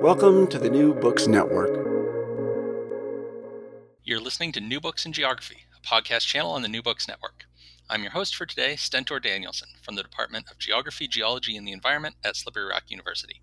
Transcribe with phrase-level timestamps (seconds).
[0.00, 1.76] Welcome to the New Books Network.
[4.02, 7.44] You're listening to New Books in Geography, a podcast channel on the New Books Network.
[7.90, 11.72] I'm your host for today, Stentor Danielson, from the Department of Geography, Geology, and the
[11.72, 13.42] Environment at Slippery Rock University.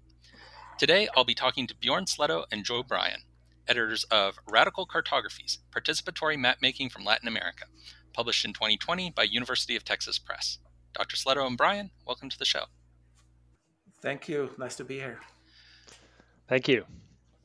[0.80, 3.22] Today, I'll be talking to Bjorn Sletto and Joe Bryan,
[3.68, 7.66] editors of Radical Cartographies Participatory Mapmaking from Latin America,
[8.14, 10.58] published in 2020 by University of Texas Press.
[10.96, 11.18] Dr.
[11.18, 12.64] Sletto and Bryan, welcome to the show.
[14.02, 14.50] Thank you.
[14.58, 15.20] Nice to be here.
[16.48, 16.86] Thank you.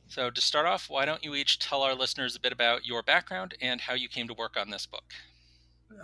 [0.07, 3.01] So, to start off, why don't you each tell our listeners a bit about your
[3.01, 5.05] background and how you came to work on this book?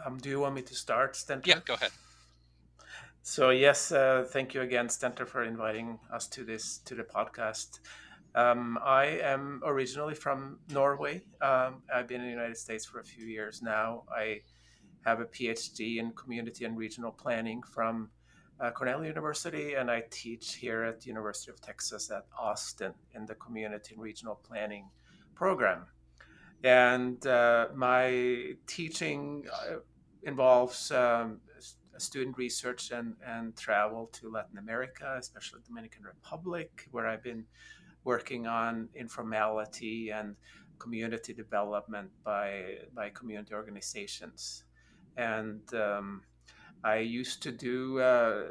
[0.05, 1.47] Um, do you want me to start, Stentor?
[1.47, 1.91] Yeah, go ahead.
[3.21, 7.79] So yes, uh, thank you again, Stentor, for inviting us to this to the podcast.
[8.35, 11.21] Um, I am originally from Norway.
[11.41, 14.03] Um, I've been in the United States for a few years now.
[14.15, 14.41] I
[15.05, 18.09] have a PhD in community and regional planning from
[18.59, 23.25] uh, Cornell University, and I teach here at the University of Texas at Austin in
[23.25, 24.89] the Community and Regional Planning
[25.35, 25.85] program.
[26.63, 29.77] And uh, my teaching uh,
[30.23, 31.39] involves um,
[31.97, 37.45] student research and, and travel to Latin America, especially Dominican Republic, where I've been
[38.03, 40.35] working on informality and
[40.79, 44.63] community development by, by community organizations.
[45.17, 46.21] And um,
[46.83, 48.43] I used to do uh,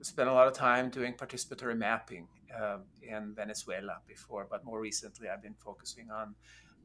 [0.00, 5.28] spend a lot of time doing participatory mapping uh, in Venezuela before, but more recently
[5.28, 6.34] I've been focusing on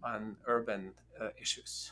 [0.03, 1.91] on urban uh, issues.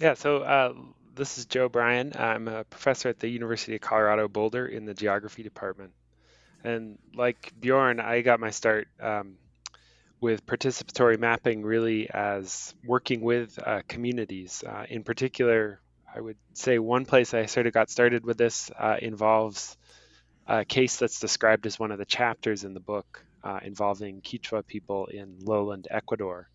[0.00, 0.74] Yeah, so uh,
[1.14, 2.12] this is Joe Bryan.
[2.16, 5.92] I'm a professor at the University of Colorado Boulder in the geography department.
[6.62, 9.36] And like Bjorn, I got my start um,
[10.20, 14.62] with participatory mapping really as working with uh, communities.
[14.66, 15.80] Uh, in particular,
[16.14, 19.76] I would say one place I sort of got started with this uh, involves
[20.46, 24.66] a case that's described as one of the chapters in the book uh, involving Quechua
[24.66, 26.48] people in lowland Ecuador.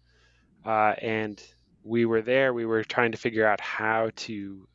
[0.66, 1.41] Uh, and
[1.84, 4.67] we were there, we were trying to figure out how to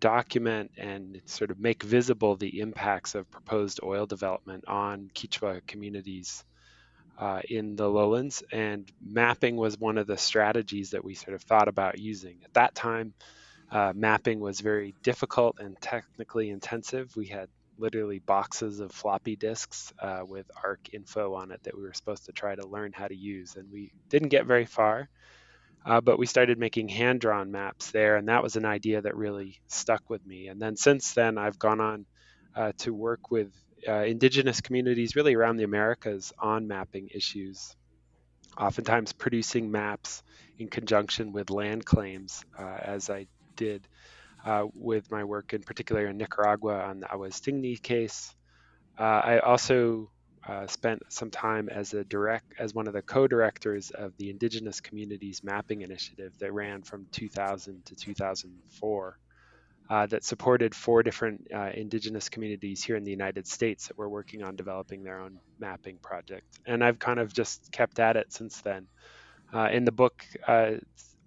[0.00, 6.44] document and sort of make visible the impacts of proposed oil development on Quechua communities
[7.18, 8.42] uh, in the lowlands.
[8.52, 12.38] And mapping was one of the strategies that we sort of thought about using.
[12.44, 13.14] At that time,
[13.74, 17.14] uh, mapping was very difficult and technically intensive.
[17.16, 21.92] We had literally boxes of floppy disks uh, with ARC/INFO on it that we were
[21.92, 25.08] supposed to try to learn how to use, and we didn't get very far.
[25.84, 29.16] Uh, but we started making hand drawn maps there, and that was an idea that
[29.16, 30.46] really stuck with me.
[30.46, 32.06] And then since then, I've gone on
[32.54, 33.52] uh, to work with
[33.86, 37.74] uh, indigenous communities really around the Americas on mapping issues,
[38.56, 40.22] oftentimes producing maps
[40.58, 43.26] in conjunction with land claims, uh, as I
[43.56, 43.86] did
[44.44, 48.34] uh, with my work in particular in Nicaragua on the Awas Tingni case.
[48.98, 50.10] Uh, I also
[50.46, 54.80] uh, spent some time as a direct as one of the co-directors of the Indigenous
[54.80, 59.18] Communities Mapping Initiative that ran from 2000 to 2004.
[59.90, 64.08] Uh, that supported four different uh, indigenous communities here in the United States that were
[64.08, 66.46] working on developing their own mapping project.
[66.64, 68.86] And I've kind of just kept at it since then.
[69.52, 70.76] Uh, in the book, uh,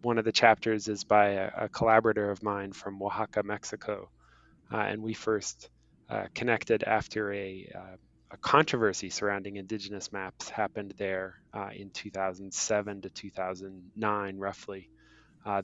[0.08, 4.10] one of the chapters is by a, a collaborator of mine from Oaxaca, Mexico,
[4.72, 5.70] uh, and we first
[6.10, 7.98] uh, connected after a, uh,
[8.32, 14.90] a, controversy surrounding indigenous maps happened there uh, in 2007 to 2009, roughly.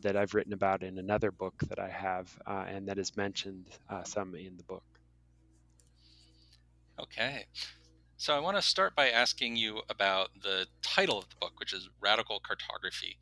[0.01, 3.67] That I've written about in another book that I have, and that is mentioned
[4.05, 4.85] some in the book.
[6.97, 7.43] Okay.
[8.15, 11.73] So I want to start by asking you about the title of the book, which
[11.73, 13.17] is Radical Cartography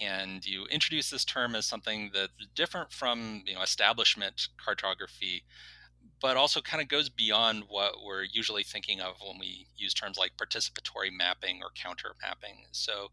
[0.00, 5.42] and you introduce this term as something that's different from you know establishment cartography
[6.20, 10.18] but also kind of goes beyond what we're usually thinking of when we use terms
[10.18, 13.08] like participatory mapping or counter mapping so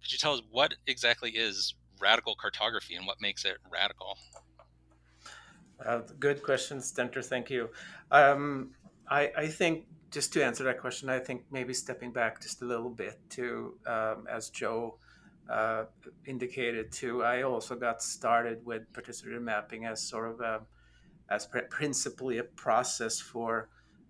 [0.00, 4.18] could you tell us what exactly is radical cartography and what makes it radical?
[5.84, 7.22] Uh, good question, Stentor.
[7.22, 7.70] Thank you.
[8.10, 8.70] Um,
[9.08, 12.64] I, I, think just to answer that question, I think maybe stepping back just a
[12.64, 14.98] little bit to, um, as Joe
[15.50, 15.84] uh,
[16.26, 20.60] indicated too, I also got started with participatory mapping as sort of a,
[21.30, 23.68] as principally a process for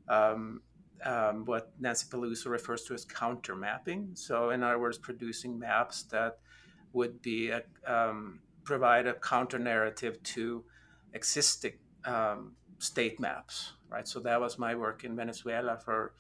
[0.09, 0.63] um,
[1.05, 4.11] um, what Nancy Peluso refers to as counter mapping.
[4.15, 6.39] So, in other words, producing maps that
[6.93, 10.65] would be a, um, provide a counter narrative to
[11.13, 11.75] existing
[12.05, 14.07] um, state maps, right?
[14.09, 16.15] So that was my work in Venezuela for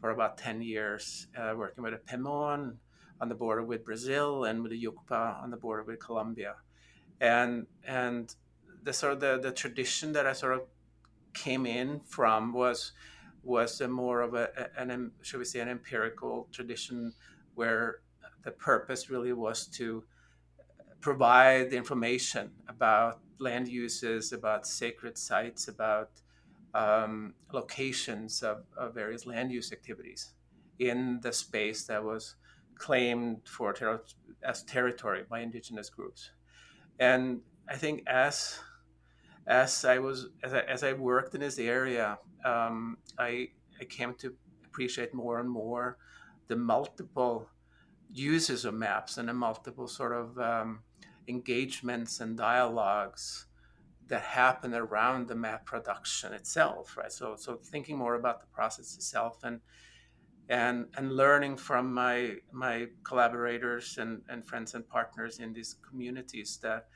[0.00, 2.78] for about ten years, uh, working with the Pemon
[3.20, 6.56] on the border with Brazil and with the Yucpa on the border with Colombia,
[7.20, 8.34] and and
[8.82, 10.62] the sort of the, the tradition that I sort of
[11.34, 12.92] came in from was
[13.42, 17.12] was a more of a an should we say an empirical tradition
[17.54, 18.00] where
[18.42, 20.02] the purpose really was to
[21.00, 26.10] provide information about land uses, about sacred sites, about
[26.74, 30.34] um, locations of, of, various land use activities
[30.78, 32.36] in the space that was
[32.80, 34.02] claimed for ter-
[34.42, 36.30] as territory by indigenous groups.
[36.98, 38.58] And I think as
[39.46, 43.48] as I was as I, as I worked in this area, um, I
[43.80, 44.34] I came to
[44.64, 45.98] appreciate more and more
[46.48, 47.48] the multiple
[48.12, 50.80] uses of maps and the multiple sort of um,
[51.28, 53.46] engagements and dialogues
[54.08, 57.12] that happen around the map production itself, right?
[57.12, 59.60] So, so thinking more about the process itself and
[60.50, 66.58] and and learning from my my collaborators and, and friends and partners in these communities
[66.60, 66.88] that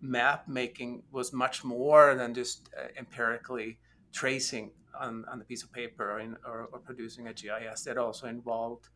[0.00, 3.78] map making was much more than just uh, empirically
[4.12, 7.86] tracing on, on the piece of paper or, in, or, or producing a GIS.
[7.86, 8.88] It also involved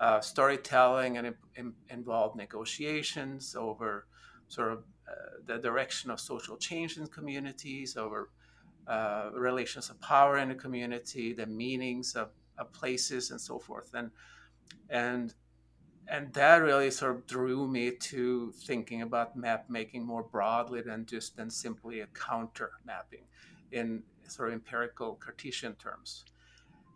[0.00, 4.06] uh, storytelling and in, involved negotiations over
[4.48, 4.78] sort of
[5.08, 5.12] uh,
[5.46, 8.30] the direction of social change in communities, over
[8.88, 12.30] uh, relations of power in the community, the meanings of,
[12.64, 13.94] places, and so forth.
[13.94, 14.10] And
[14.88, 15.34] and
[16.08, 21.06] and that really sort of drew me to thinking about map making more broadly than
[21.06, 23.24] just than simply a counter mapping
[23.72, 26.24] in sort of empirical Cartesian terms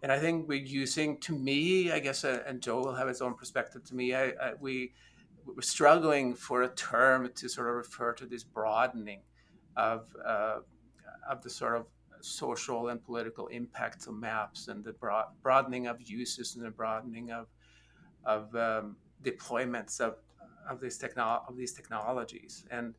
[0.05, 3.23] and I think we're using, to me, I guess, uh, and Joe will have his
[3.23, 3.85] own perspective.
[3.85, 4.93] To me, I, I, we
[5.47, 9.23] we're struggling for a term to sort of refer to this broadening
[9.79, 10.59] of uh,
[11.27, 11.87] of the sort of
[12.25, 17.31] social and political impacts of maps and the broad, broadening of uses and the broadening
[17.31, 17.47] of
[18.25, 20.17] of um, deployments of
[20.69, 22.95] of these techno- of these technologies and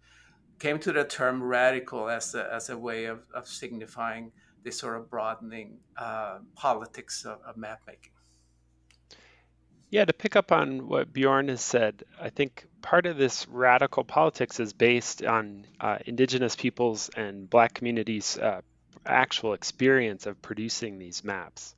[0.59, 4.31] came to the term radical as a, as a way of, of signifying
[4.63, 8.11] this sort of broadening uh, politics of, of map making.
[9.89, 14.03] Yeah, to pick up on what Bjorn has said, I think part of this radical
[14.03, 18.61] politics is based on uh, indigenous peoples and black communities' uh,
[19.05, 21.75] actual experience of producing these maps.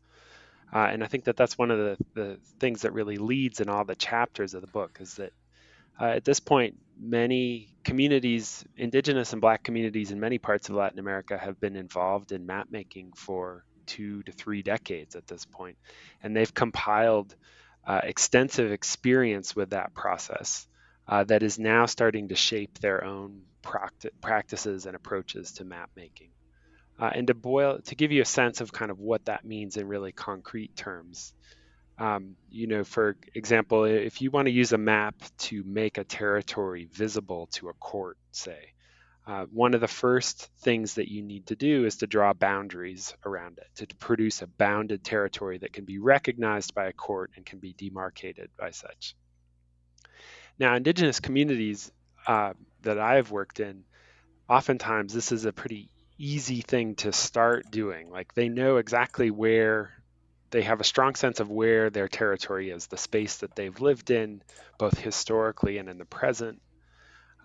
[0.73, 3.69] Uh, and I think that that's one of the, the things that really leads in
[3.69, 5.31] all the chapters of the book is that
[5.99, 10.99] uh, at this point, many communities, indigenous and black communities in many parts of Latin
[10.99, 15.77] America, have been involved in map making for two to three decades at this point.
[16.21, 17.33] And they've compiled
[17.85, 20.67] uh, extensive experience with that process
[21.07, 25.89] uh, that is now starting to shape their own practi- practices and approaches to map
[25.95, 26.29] making.
[26.99, 29.77] Uh, and to boil, to give you a sense of kind of what that means
[29.77, 31.33] in really concrete terms,
[31.99, 36.03] um, you know, for example, if you want to use a map to make a
[36.03, 38.73] territory visible to a court, say,
[39.25, 43.13] uh, one of the first things that you need to do is to draw boundaries
[43.25, 47.45] around it, to produce a bounded territory that can be recognized by a court and
[47.45, 49.15] can be demarcated by such.
[50.59, 51.91] Now, indigenous communities
[52.25, 53.83] uh, that I've worked in,
[54.47, 58.09] oftentimes this is a pretty easy thing to start doing.
[58.09, 59.91] Like they know exactly where
[60.49, 64.11] they have a strong sense of where their territory is, the space that they've lived
[64.11, 64.41] in,
[64.79, 66.61] both historically and in the present.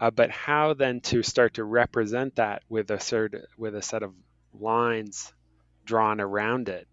[0.00, 4.02] Uh, but how then to start to represent that with a sort with a set
[4.02, 4.12] of
[4.58, 5.32] lines
[5.84, 6.86] drawn around it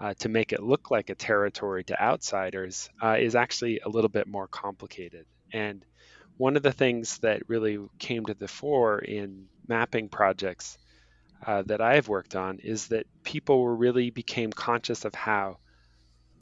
[0.00, 4.08] uh, to make it look like a territory to outsiders uh, is actually a little
[4.08, 5.26] bit more complicated.
[5.52, 5.84] And
[6.36, 10.78] one of the things that really came to the fore in mapping projects
[11.46, 15.58] uh, that I have worked on is that people really became conscious of how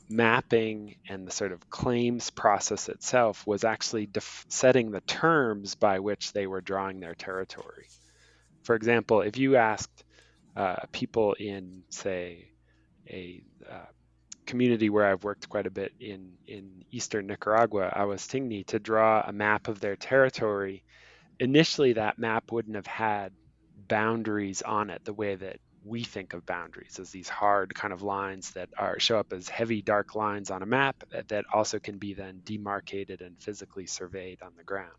[0.09, 6.01] mapping and the sort of claims process itself was actually def- setting the terms by
[6.01, 7.87] which they were drawing their territory.
[8.63, 10.05] For example, if you asked
[10.57, 12.51] uh, people in, say,
[13.09, 13.87] a uh,
[14.47, 19.23] community where I've worked quite a bit in in eastern Nicaragua, Awas Tingni, to draw
[19.25, 20.83] a map of their territory.
[21.39, 23.33] Initially, that map wouldn't have had
[23.91, 28.03] boundaries on it the way that we think of boundaries as these hard kind of
[28.03, 31.79] lines that are show up as heavy dark lines on a map that, that also
[31.79, 34.91] can be then demarcated and physically surveyed on the ground.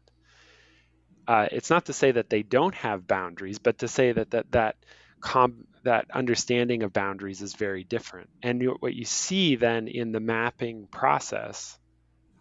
[1.28, 4.52] Uh, it's not to say that they don't have boundaries, but to say that that
[4.52, 4.76] that
[5.22, 8.30] com- that understanding of boundaries is very different.
[8.44, 11.80] And what you see then in the mapping process,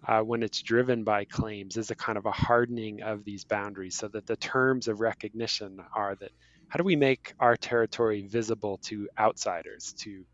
[0.07, 3.97] uh, when it's driven by claims, is a kind of a hardening of these boundaries,
[3.97, 6.33] so that the terms of recognition are that
[6.69, 10.25] how do we make our territory visible to outsiders, to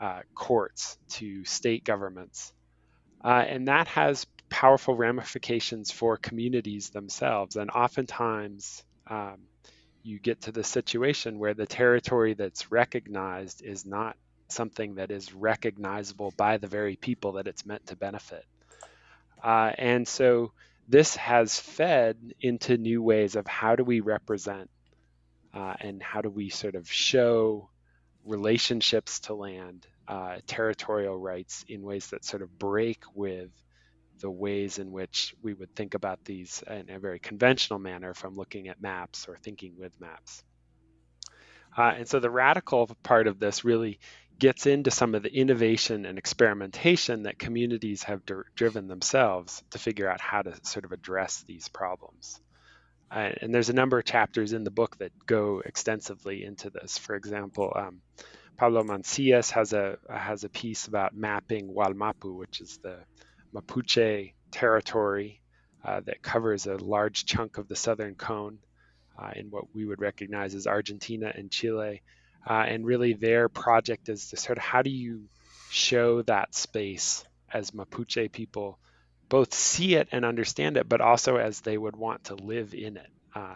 [0.00, 2.52] uh, courts, to state governments,
[3.24, 7.56] uh, and that has powerful ramifications for communities themselves.
[7.56, 9.40] And oftentimes, um,
[10.02, 14.16] you get to the situation where the territory that's recognized is not
[14.48, 18.44] something that is recognizable by the very people that it's meant to benefit.
[19.42, 20.52] Uh, and so
[20.88, 24.70] this has fed into new ways of how do we represent
[25.54, 27.68] uh, and how do we sort of show
[28.24, 33.50] relationships to land, uh, territorial rights in ways that sort of break with
[34.20, 38.36] the ways in which we would think about these in a very conventional manner from
[38.36, 40.42] looking at maps or thinking with maps.
[41.76, 44.00] Uh, and so the radical part of this really
[44.38, 49.78] gets into some of the innovation and experimentation that communities have dr- driven themselves to
[49.78, 52.40] figure out how to sort of address these problems.
[53.10, 56.98] Uh, and there's a number of chapters in the book that go extensively into this.
[56.98, 58.00] For example, um,
[58.56, 62.98] Pablo Mansilla has a has a piece about mapping Wallmapu, which is the
[63.54, 65.40] Mapuche territory
[65.84, 68.58] uh, that covers a large chunk of the southern cone
[69.18, 72.02] uh, in what we would recognize as Argentina and Chile.
[72.46, 75.24] Uh, and really, their project is to sort of how do you
[75.70, 78.78] show that space as Mapuche people
[79.28, 82.96] both see it and understand it, but also as they would want to live in
[82.96, 83.10] it.
[83.34, 83.54] Uh,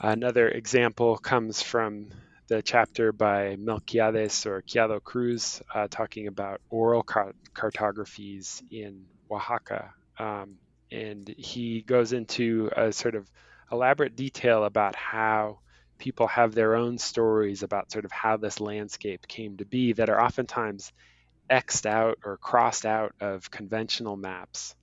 [0.00, 2.08] another example comes from
[2.48, 9.92] the chapter by Melquiades or Quiado Cruz uh, talking about oral car- cartographies in Oaxaca.
[10.18, 10.56] Um,
[10.90, 13.30] and he goes into a sort of
[13.70, 15.58] elaborate detail about how
[15.98, 20.08] people have their own stories about sort of how this landscape came to be that
[20.08, 20.92] are oftentimes
[21.50, 24.74] xed out or crossed out of conventional maps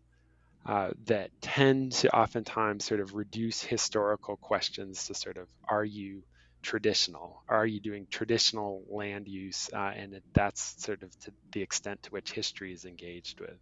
[0.66, 6.24] uh, that tend to oftentimes sort of reduce historical questions to sort of are you
[6.66, 7.44] traditional?
[7.48, 9.70] Are you doing traditional land use?
[9.72, 11.12] Uh, and that's sort of
[11.52, 13.58] the extent to which history is engaged with.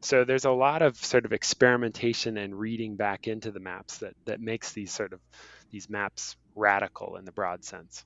[0.00, 4.14] So there's a lot of sort of experimentation and reading back into the maps that
[4.24, 5.20] that makes these sort of
[5.72, 8.04] these maps radical in the broad sense.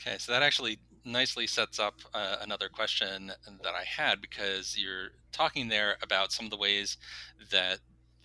[0.00, 3.32] Okay, so that actually nicely sets up uh, another question
[3.62, 6.98] that I had because you're talking there about some of the ways
[7.50, 7.78] that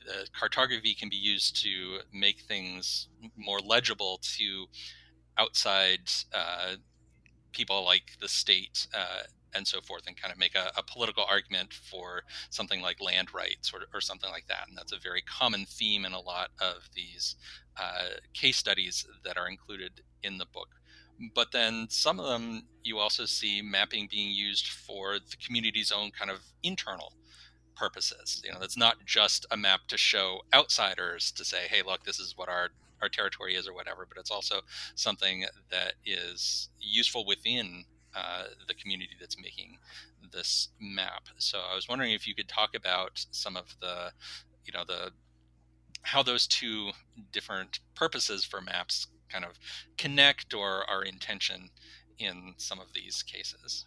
[0.09, 3.07] uh, cartography can be used to make things
[3.37, 4.65] more legible to
[5.37, 6.01] outside
[6.33, 6.75] uh,
[7.51, 9.23] people like the state uh,
[9.53, 13.33] and so forth, and kind of make a, a, political argument for something like land
[13.33, 14.67] rights or, or, something like that.
[14.67, 17.35] And that's a very common theme in a lot of these
[17.77, 20.69] uh, case studies that are included in the book.
[21.35, 26.11] But then some of them you also see mapping being used for the community's own
[26.11, 27.13] kind of internal
[27.75, 28.41] purposes.
[28.43, 32.19] You know, that's not just a map to show outsiders to say, "Hey, look, this
[32.19, 32.69] is what our
[33.01, 34.05] our territory is," or whatever.
[34.07, 34.61] But it's also
[34.95, 39.77] something that is useful within uh, the community that's making
[40.31, 41.23] this map.
[41.37, 44.11] So I was wondering if you could talk about some of the,
[44.65, 45.11] you know, the
[46.03, 46.91] how those two
[47.31, 49.59] different purposes for maps kind of
[49.97, 51.69] connect or are intention
[52.17, 53.85] in some of these cases.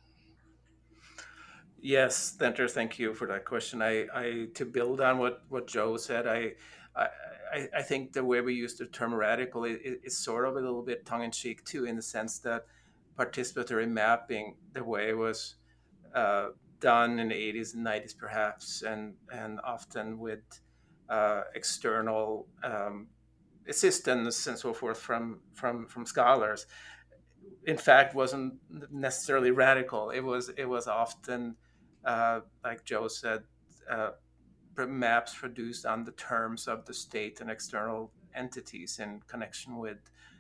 [1.80, 3.82] Yes, Stentor, thank you for that question.
[3.82, 6.52] I, I to build on what, what Joe said, I,
[6.96, 10.60] I, I think the way we use the term radical is, is sort of a
[10.60, 12.66] little bit tongue in cheek too, in the sense that
[13.18, 15.56] participatory mapping, the way it was
[16.14, 16.48] uh,
[16.80, 20.42] done in the 80s and 90s, perhaps, and and often with
[21.08, 23.08] uh, external um,
[23.68, 26.66] assistance and so forth from from from scholars,
[27.66, 28.54] in fact, wasn't
[28.90, 30.10] necessarily radical.
[30.10, 31.56] It was it was often
[32.04, 33.44] uh, like Joe said,
[33.90, 34.10] uh,
[34.76, 39.98] maps produced on the terms of the state and external entities in connection with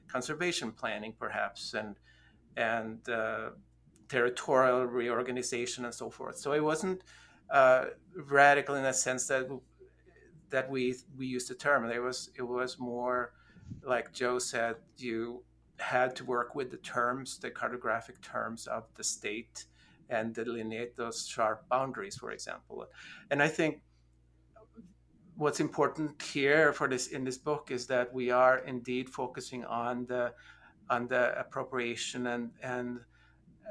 [0.08, 1.96] conservation planning, perhaps, and
[2.56, 3.50] and uh,
[4.08, 6.38] territorial reorganization and so forth.
[6.38, 7.02] So it wasn't
[7.50, 9.48] uh, radical in a sense that
[10.50, 11.90] that we we used the term.
[11.90, 13.32] It was it was more
[13.82, 14.76] like Joe said.
[14.96, 15.42] You
[15.78, 19.64] had to work with the terms, the cartographic terms of the state,
[20.08, 22.86] and delineate those sharp boundaries, for example.
[23.30, 23.80] And I think
[25.36, 30.06] what's important here for this in this book is that we are indeed focusing on
[30.06, 30.32] the
[30.90, 33.00] on the appropriation and and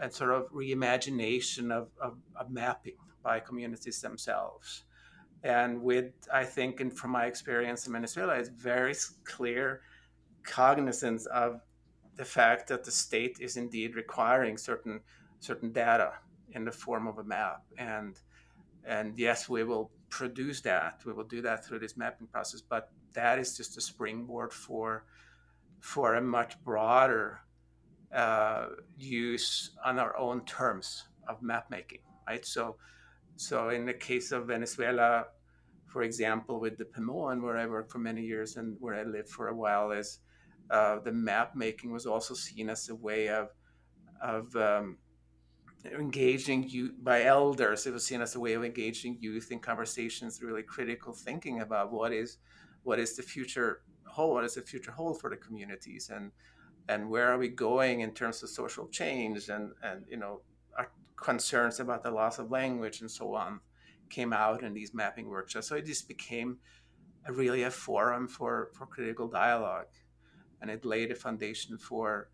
[0.01, 4.83] and sort of reimagination of, of, of mapping by communities themselves.
[5.43, 9.81] And with I think, and from my experience in Venezuela, it's very clear
[10.43, 11.61] cognizance of
[12.15, 14.99] the fact that the state is indeed requiring certain
[15.39, 16.13] certain data
[16.51, 18.19] in the form of a map and
[18.85, 22.91] and yes we will produce that we will do that through this mapping process but
[23.13, 25.05] that is just a springboard for
[25.83, 27.41] for a much broader
[28.15, 32.77] uh, use on our own terms of map making right so
[33.35, 35.25] so in the case of venezuela
[35.87, 39.27] for example with the Pemon where i worked for many years and where i lived
[39.27, 40.19] for a while is
[40.71, 43.49] uh, the map making was also seen as a way of
[44.21, 44.97] of um,
[45.85, 47.85] engaging youth by elders.
[47.85, 51.91] It was seen as a way of engaging youth in conversations, really critical thinking about
[51.91, 52.37] what is
[52.83, 56.31] what is the future whole, what is the future whole for the communities, and
[56.89, 60.41] and where are we going in terms of social change, and and you know
[60.77, 63.59] our concerns about the loss of language and so on
[64.09, 65.67] came out in these mapping workshops.
[65.67, 66.57] So it just became
[67.25, 69.91] a, really a forum for for critical dialogue,
[70.61, 72.29] and it laid a foundation for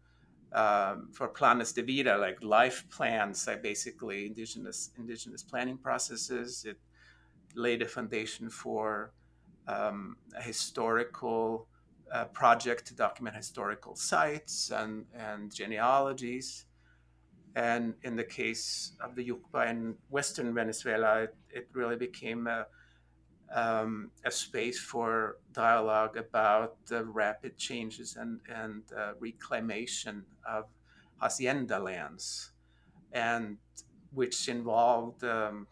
[0.51, 6.65] um, for planes de vida, like life plans, like basically indigenous indigenous planning processes.
[6.65, 6.79] It
[7.55, 9.13] laid a foundation for
[9.69, 11.67] um, a historical
[12.11, 16.65] uh, project to document historical sites and, and genealogies.
[17.55, 22.65] And in the case of the Yucpa in Western Venezuela, it, it really became a,
[23.53, 30.65] um, a space for dialogue about the rapid changes and, and uh, reclamation of
[31.21, 32.51] hacienda lands,
[33.11, 33.57] and
[34.13, 35.67] which involved um,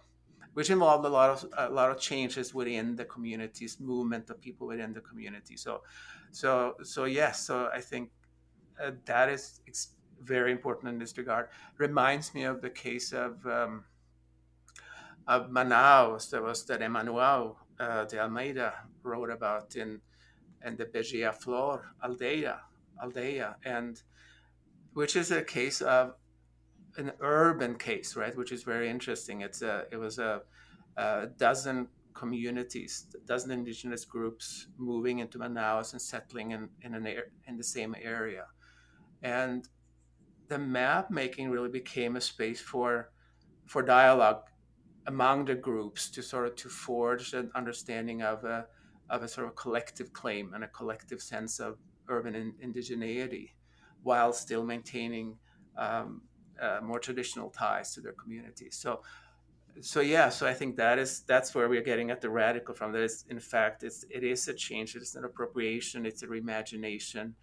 [0.57, 4.65] which involved a lot of a lot of changes within the communities, movement of people
[4.65, 5.55] within the community.
[5.55, 5.83] So,
[6.31, 8.09] so so yes, so I think
[8.83, 9.61] uh, that is
[10.19, 11.49] very important in this regard.
[11.77, 13.45] Reminds me of the case of.
[13.45, 13.85] Um,
[15.27, 19.99] of Manaus, there was that Emmanuel uh, de Almeida wrote about in
[20.65, 22.59] in the Beija-Flor Aldeia
[23.03, 24.01] Aldea, and
[24.93, 26.15] which is a case of
[26.97, 28.35] an urban case, right?
[28.35, 29.41] Which is very interesting.
[29.41, 30.41] It's a it was a,
[30.97, 37.07] a dozen communities, dozen indigenous groups moving into Manaus and settling in in an
[37.47, 38.45] in the same area,
[39.21, 39.67] and
[40.47, 43.11] the map making really became a space for
[43.65, 44.43] for dialogue
[45.07, 48.67] among the groups to sort of to forge an understanding of a
[49.09, 51.77] of a sort of collective claim and a collective sense of
[52.09, 53.51] urban in, indigeneity,
[54.03, 55.37] while still maintaining
[55.77, 56.21] um,
[56.61, 58.77] uh, more traditional ties to their communities.
[58.79, 59.01] So,
[59.81, 62.91] so yeah, so I think that is that's where we're getting at the radical from.
[62.91, 64.95] That is, in fact, it's it is a change.
[64.95, 66.05] It's an appropriation.
[66.05, 67.33] It's a reimagination,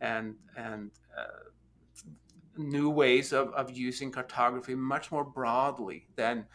[0.00, 1.50] and and uh,
[2.56, 6.46] new ways of, of using cartography much more broadly than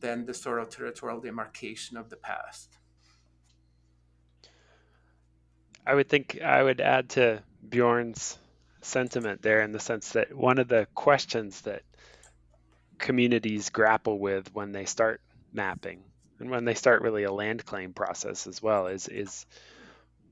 [0.00, 2.78] than the sort of territorial demarcation of the past.
[5.86, 8.38] I would think I would add to Bjorn's
[8.82, 11.82] sentiment there in the sense that one of the questions that
[12.98, 15.20] communities grapple with when they start
[15.52, 16.02] mapping
[16.38, 19.46] and when they start really a land claim process as well is is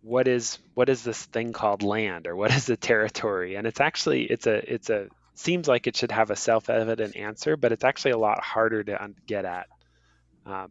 [0.03, 3.81] what is what is this thing called land or what is the territory and it's
[3.81, 5.09] actually it's a it's a
[5.41, 9.11] seems like it should have a self-evident answer, but it's actually a lot harder to
[9.27, 9.67] get at
[10.45, 10.71] um,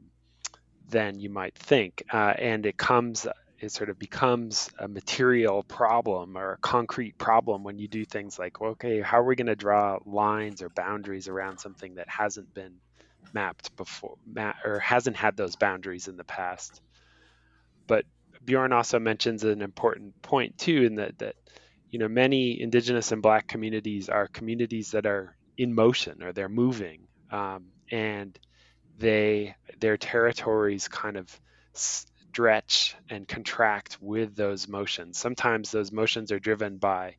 [0.90, 2.04] than you might think.
[2.12, 3.28] Uh, and it comes,
[3.60, 8.40] it sort of becomes a material problem or a concrete problem when you do things
[8.40, 12.54] like, okay, how are we going to draw lines or boundaries around something that hasn't
[12.54, 12.76] been
[13.34, 16.82] mapped before, ma- or hasn't had those boundaries in the past?
[17.86, 18.06] But
[18.46, 21.36] Bjorn also mentions an important point too, in that that
[21.92, 26.48] you know, many indigenous and black communities are communities that are in motion or they're
[26.48, 28.38] moving, um, and
[28.98, 31.40] they their territories kind of
[32.40, 35.18] stretch and contract with those motions.
[35.18, 37.16] Sometimes those motions are driven by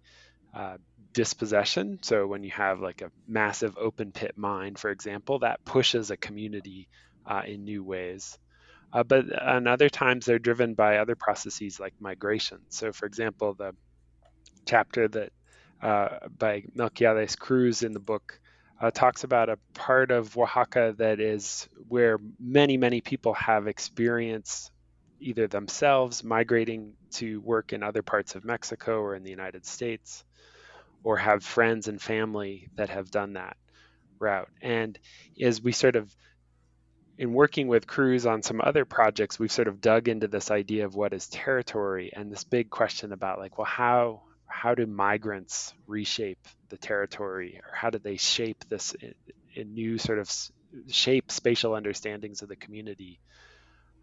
[0.54, 0.78] uh,
[1.12, 1.98] dispossession.
[2.00, 6.16] So when you have like a massive open pit mine, for example, that pushes a
[6.16, 6.88] community
[7.26, 8.38] uh, in new ways.
[8.94, 12.60] Uh, but on other times, they're driven by other processes like migration.
[12.70, 13.72] So, for example, the
[14.64, 15.32] chapter that
[15.82, 18.40] uh, by Melquiades Cruz in the book
[18.80, 24.72] uh, talks about a part of Oaxaca that is where many, many people have experienced
[25.20, 30.24] either themselves migrating to work in other parts of Mexico or in the United States,
[31.04, 33.56] or have friends and family that have done that
[34.18, 34.48] route.
[34.60, 34.98] And
[35.40, 36.14] as we sort of
[37.18, 40.86] in working with Cruz on some other projects, we've sort of dug into this idea
[40.86, 45.72] of what is territory and this big question about like, well, how how do migrants
[45.86, 46.38] reshape
[46.70, 48.96] the territory, or how do they shape this
[49.56, 50.32] new sort of
[50.88, 53.20] shape spatial understandings of the community?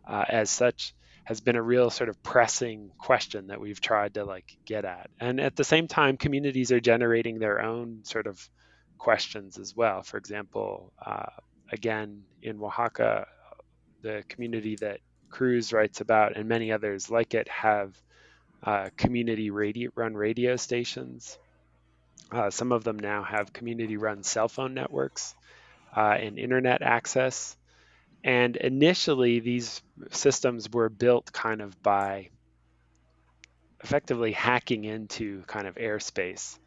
[0.07, 0.93] Uh, as such,
[1.27, 5.09] has been a real sort of pressing question that we've tried to like get at.
[5.19, 8.49] And at the same time, communities are generating their own sort of
[8.97, 10.03] questions as well.
[10.03, 11.25] For example, uh,
[11.69, 13.27] again, in Oaxaca,
[14.01, 17.93] the community that Cruz writes about and many others like it have
[18.63, 21.37] uh, community radio run radio stations.
[22.31, 25.35] Uh, some of them now have community run cell phone networks
[25.93, 27.56] uh, and internet access.
[28.27, 32.29] And initially, these systems were built kind of by
[33.83, 36.59] effectively hacking into kind of airspace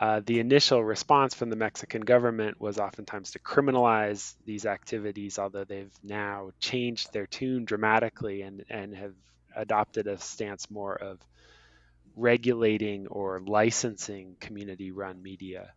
[0.00, 5.64] uh, the initial response from the Mexican government was oftentimes to criminalize these activities, although
[5.64, 9.12] they've now changed their tune dramatically and, and have
[9.54, 11.18] adopted a stance more of
[12.16, 15.72] regulating or licensing community run media.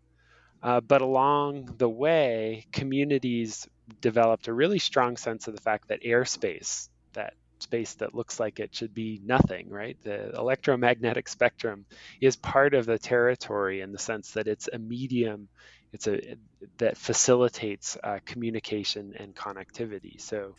[0.63, 3.67] Uh, but along the way, communities
[4.01, 8.59] developed a really strong sense of the fact that airspace, that space that looks like
[8.59, 9.97] it should be nothing, right?
[10.03, 11.85] The electromagnetic spectrum
[12.21, 15.47] is part of the territory in the sense that it's a medium,
[15.93, 16.35] it's a
[16.77, 20.19] that facilitates uh, communication and connectivity.
[20.19, 20.57] So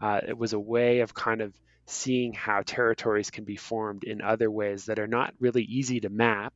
[0.00, 1.54] uh, it was a way of kind of
[1.86, 6.08] seeing how territories can be formed in other ways that are not really easy to
[6.08, 6.54] map.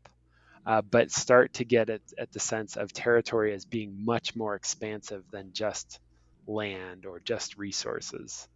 [0.66, 4.57] Uh, but start to get at, at the sense of territory as being much more
[4.57, 6.00] expansive than just
[6.46, 8.48] land or just resources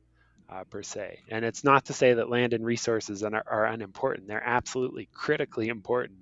[0.49, 1.20] uh, per se.
[1.29, 4.27] And it's not to say that land and resources are, are unimportant.
[4.27, 6.18] They're absolutely critically important.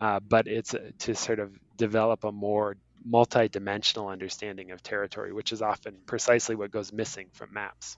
[0.00, 5.52] Uh, but it's uh, to sort of develop a more multi-dimensional understanding of territory, which
[5.52, 7.96] is often precisely what goes missing from maps.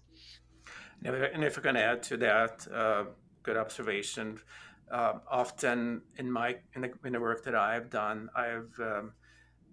[1.04, 3.04] And if going to add to that, uh,
[3.42, 4.40] good observation.
[4.90, 9.12] Uh, often in my in the, in the, work that I've done, I've um,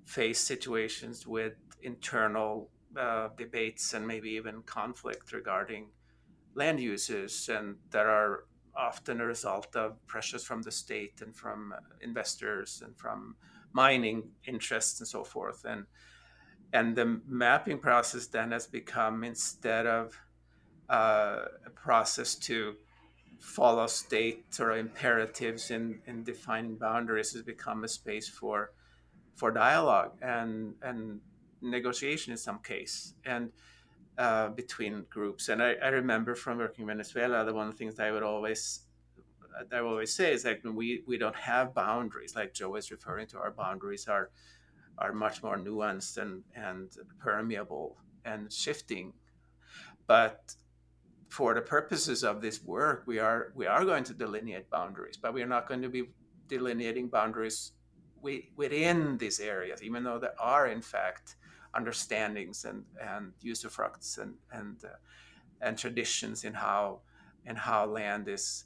[0.04, 5.88] faced situations with internal uh, debates and maybe even conflict regarding
[6.54, 11.74] land uses, and that are often a result of pressures from the state and from
[12.02, 13.36] investors and from
[13.72, 15.66] mining interests and so forth.
[15.66, 15.86] And
[16.74, 20.20] and the mapping process then has become instead of
[20.90, 22.76] uh, a process to
[23.40, 28.72] follow state or imperatives in, in defining boundaries has become a space for
[29.36, 31.20] for dialogue and and
[31.62, 33.52] negotiation in some case and
[34.18, 35.50] uh, between groups.
[35.50, 38.24] And I, I, remember from working in Venezuela, the one of the things I would
[38.24, 38.82] always
[39.72, 42.36] I would always say is like we we don't have boundaries.
[42.36, 44.30] Like Joe is referring to, our boundaries are
[44.98, 49.14] are much more nuanced and and permeable and shifting.
[50.08, 50.56] But
[51.30, 55.34] for the purposes of this work, we are we are going to delineate boundaries, but
[55.34, 56.10] we are not going to be
[56.48, 57.72] delineating boundaries
[58.22, 61.36] within these areas, even though there are in fact
[61.74, 64.98] understandings and and usufructs and and uh,
[65.62, 67.02] and traditions in how
[67.46, 68.66] in how land is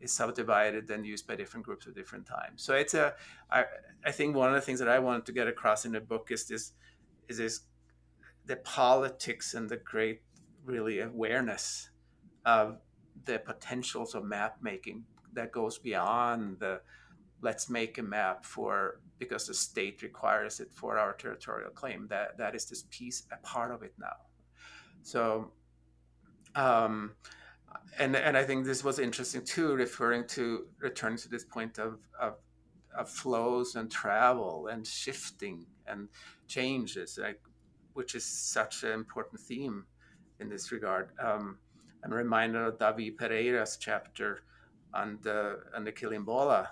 [0.00, 2.62] is subdivided and used by different groups at different times.
[2.62, 3.14] So it's a
[3.50, 3.64] I
[4.04, 6.30] I think one of the things that I wanted to get across in the book
[6.30, 6.72] is this
[7.28, 7.60] is this
[8.46, 10.22] the politics and the great
[10.64, 11.90] really awareness
[12.44, 12.78] of
[13.24, 16.80] the potentials of map making that goes beyond the
[17.40, 22.06] let's make a map for because the state requires it for our territorial claim.
[22.08, 24.16] That that is this piece, a part of it now.
[25.02, 25.52] So,
[26.54, 27.12] um,
[27.98, 31.98] and and I think this was interesting too, referring to returning to this point of
[32.20, 32.34] of,
[32.96, 36.08] of flows and travel and shifting and
[36.46, 37.40] changes, like
[37.94, 39.84] which is such an important theme
[40.40, 41.10] in this regard.
[41.18, 41.58] Um,
[42.08, 44.40] I'm reminded of Davi Pereira's chapter
[44.94, 46.66] on the on the Quilombola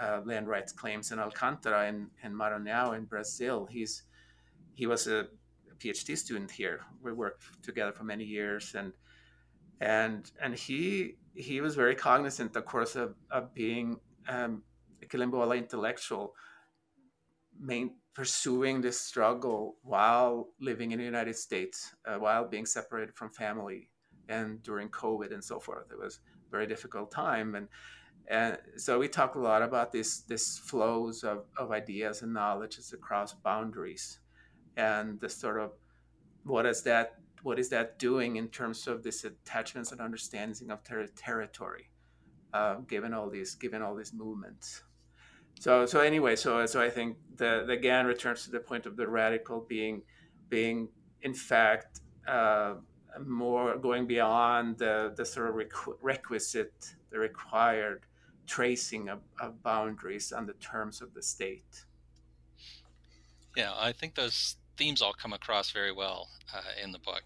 [0.00, 3.66] uh, land rights claims in Alcantara in, in Maranhão in Brazil.
[3.68, 4.04] He's
[4.74, 5.26] he was a
[5.78, 6.82] PhD student here.
[7.02, 8.92] We worked together for many years, and
[9.80, 14.62] and and he he was very cognizant, of course, of, of being um,
[15.02, 16.34] a intellectual,
[17.58, 23.30] main, pursuing this struggle while living in the United States, uh, while being separated from
[23.30, 23.90] family,
[24.28, 25.90] and during COVID and so forth.
[25.90, 27.68] It was a very difficult time, and
[28.28, 32.92] and so we talk a lot about this this flows of, of ideas and knowledges
[32.92, 34.20] across boundaries
[34.76, 35.72] and the sort of
[36.44, 40.84] what is that what is that doing in terms of this attachments and understanding of
[40.84, 41.90] ter- territory
[42.52, 44.82] uh, given all these given all these movements
[45.60, 48.96] so so anyway, so so I think the, the again returns to the point of
[48.96, 50.02] the radical being
[50.48, 50.88] being
[51.20, 52.76] in fact uh,
[53.24, 58.02] more going beyond the, the sort of requisite, the required
[58.46, 61.84] tracing of, of boundaries and the terms of the state.
[63.56, 67.24] Yeah, I think those themes all come across very well uh, in the book.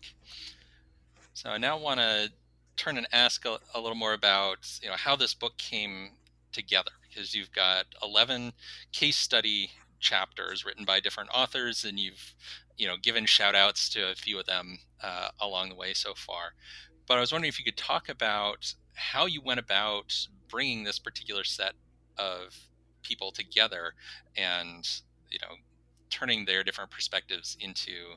[1.34, 2.30] So I now want to
[2.76, 6.10] turn and ask a, a, little more about you know how this book came
[6.52, 8.52] together because you've got 11
[8.92, 9.70] case study
[10.00, 12.34] chapters written by different authors and you've
[12.76, 16.14] you know given shout outs to a few of them uh, along the way so
[16.14, 16.54] far.
[17.06, 20.14] But i was wondering if you could talk about how you went about
[20.48, 21.74] bringing this particular set
[22.16, 22.56] of
[23.02, 23.94] people together
[24.36, 24.88] and
[25.30, 25.56] you know
[26.10, 28.14] turning their different perspectives into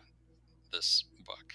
[0.72, 1.54] this book.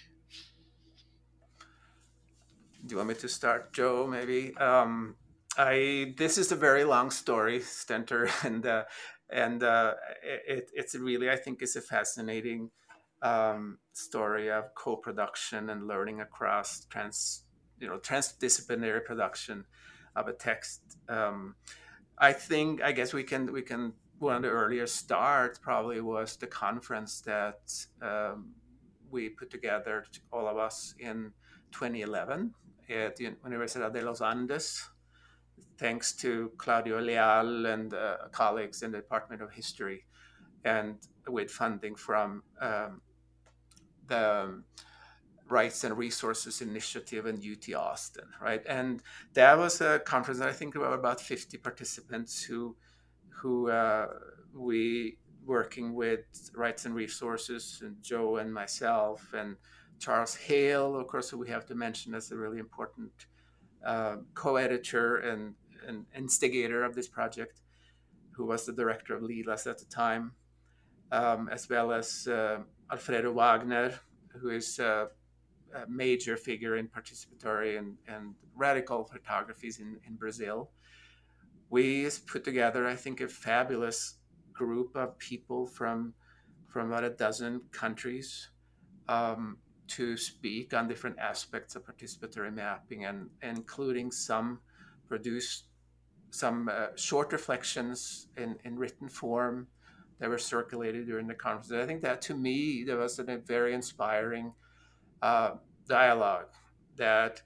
[2.84, 4.54] Do you want me to start joe maybe?
[4.56, 5.16] Um,
[5.56, 8.84] I this is a very long story, Stentor, and uh,
[9.30, 12.70] and uh, it, it's really I think is a fascinating
[13.22, 17.44] um, story of co-production and learning across trans
[17.78, 19.64] you know transdisciplinary production
[20.16, 20.80] of a text.
[21.08, 21.54] Um,
[22.18, 26.36] I think I guess we can we can one of the earlier starts probably was
[26.36, 27.60] the conference that
[28.00, 28.52] um,
[29.10, 31.32] we put together all of us in
[31.72, 32.54] 2011
[32.88, 34.88] at the Universidad de los Andes
[35.78, 40.04] thanks to Claudia Leal and uh, colleagues in the Department of History,
[40.64, 43.00] and with funding from um,
[44.08, 44.62] the
[45.48, 48.62] Rights and Resources Initiative and UT Austin, right?
[48.66, 49.02] And
[49.34, 50.40] that was a conference.
[50.40, 52.76] I think there were about 50 participants who,
[53.28, 54.08] who uh,
[54.54, 59.56] we working with Rights and Resources, and Joe and myself, and
[59.98, 63.12] Charles Hale, of course, who we have to mention as a really important
[63.84, 65.54] uh, co-editor and
[65.86, 67.60] an instigator of this project,
[68.32, 70.32] who was the director of LILAS at the time,
[71.10, 72.58] um, as well as uh,
[72.92, 73.94] Alfredo Wagner,
[74.40, 75.06] who is uh,
[75.74, 80.70] a major figure in participatory and, and radical cartographies in, in Brazil.
[81.70, 84.16] We put together, I think, a fabulous
[84.52, 86.14] group of people from
[86.68, 88.48] from about a dozen countries
[89.06, 94.60] um, to speak on different aspects of participatory mapping and including some
[95.06, 95.64] produced
[96.30, 99.66] some uh, short reflections in, in written form
[100.22, 101.72] that were circulated during the conference.
[101.72, 104.52] I think that to me, there was a very inspiring
[105.20, 105.54] uh,
[105.88, 106.46] dialogue
[106.96, 107.42] that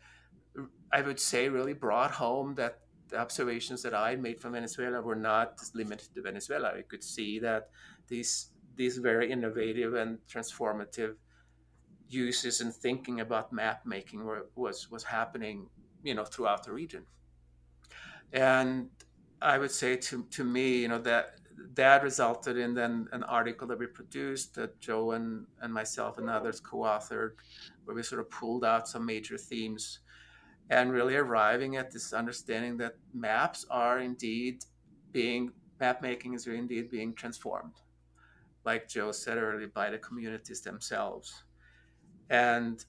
[0.92, 5.16] I would say really brought home that the observations that I made from Venezuela were
[5.16, 6.74] not limited to Venezuela.
[6.76, 7.70] I could see that
[8.08, 11.14] these these very innovative and transformative
[12.10, 15.70] uses and thinking about map making were, was was happening,
[16.02, 17.06] you know, throughout the region
[18.34, 18.90] and
[19.40, 21.40] I would say to to me, you know, that
[21.74, 26.28] that resulted in then an article that we produced that Joe and, and myself and
[26.28, 27.32] others co-authored,
[27.84, 30.00] where we sort of pulled out some major themes
[30.70, 34.64] and really arriving at this understanding that maps are indeed
[35.12, 37.74] being map making is indeed being transformed,
[38.64, 41.44] like Joe said earlier, by the communities themselves.
[42.30, 42.84] And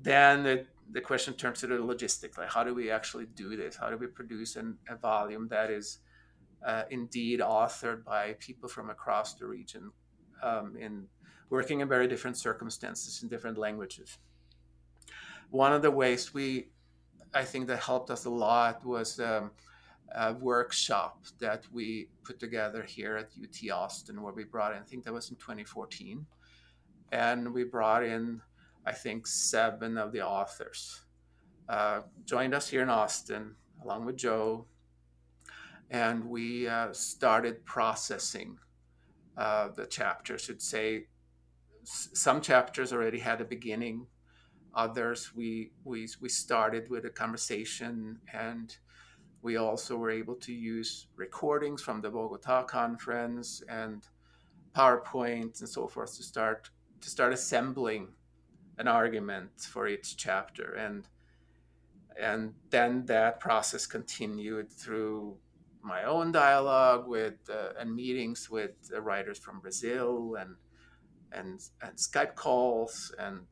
[0.00, 3.76] then it the question turns to the logistics like how do we actually do this
[3.76, 5.98] how do we produce an, a volume that is
[6.64, 9.90] uh, indeed authored by people from across the region
[10.42, 11.06] um, in
[11.50, 14.18] working in very different circumstances in different languages.
[15.50, 16.68] One of the ways we
[17.34, 19.50] i think that helped us a lot was um,
[20.14, 24.84] a workshop that we put together here at ut austin where we brought in i
[24.84, 26.24] think that was in 2014
[27.12, 28.40] and we brought in
[28.88, 31.02] I think seven of the authors.
[31.68, 34.64] Uh, joined us here in Austin, along with Joe,
[35.90, 38.58] and we uh, started processing
[39.36, 40.50] uh, the chapters.
[40.50, 41.06] I'd say
[41.84, 44.06] some chapters already had a beginning.
[44.74, 48.76] Others we we we started with a conversation, and
[49.42, 54.02] we also were able to use recordings from the Bogota conference and
[54.74, 56.70] PowerPoint and so forth to start
[57.00, 58.08] to start assembling
[58.78, 61.08] an argument for each chapter and
[62.20, 65.36] and then that process continued through
[65.82, 70.56] my own dialogue with uh, and meetings with uh, writers from Brazil and
[71.32, 73.46] and and Skype calls and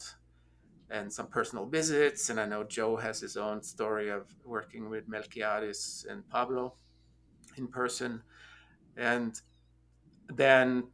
[0.90, 2.30] and some personal visits.
[2.30, 6.74] And I know Joe has his own story of working with Melquiades and Pablo
[7.56, 8.22] in person.
[8.96, 9.40] And
[10.28, 10.84] then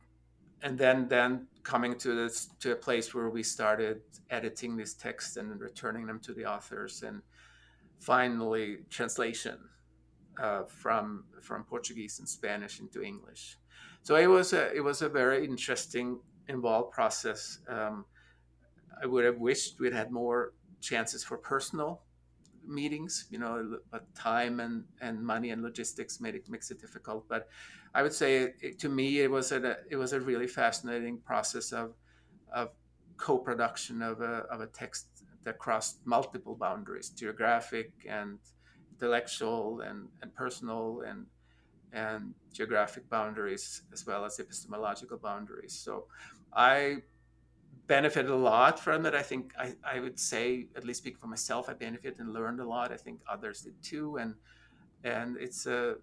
[0.62, 5.36] and then then coming to this to a place where we started editing these texts
[5.36, 7.22] and returning them to the authors and
[8.00, 9.58] finally translation
[10.40, 13.58] uh, from from Portuguese and Spanish into English.
[14.02, 16.18] So it was a it was a very interesting,
[16.48, 17.58] involved process.
[17.68, 18.04] Um,
[19.02, 22.02] I would have wished we'd had more chances for personal
[22.66, 27.28] meetings, you know, but time and, and money and logistics made it makes it difficult.
[27.28, 27.48] But
[27.94, 31.72] I would say it, to me it was a it was a really fascinating process
[31.72, 31.94] of
[32.52, 32.70] of
[33.16, 35.06] co-production of a of a text
[35.44, 38.38] that crossed multiple boundaries, geographic and
[39.02, 41.26] intellectual and, and personal and
[41.94, 45.74] and geographic boundaries as well as epistemological boundaries.
[45.74, 46.06] So
[46.54, 47.02] I
[47.86, 49.14] benefited a lot from it.
[49.14, 52.60] I think I, I would say, at least speaking for myself, I benefited and learned
[52.60, 52.92] a lot.
[52.92, 54.16] I think others did too.
[54.16, 54.34] And
[55.04, 55.96] and it's a,